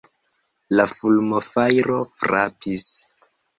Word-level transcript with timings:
La 0.79 0.85
fulmofajro 0.91 2.01
frapis. 2.25 2.91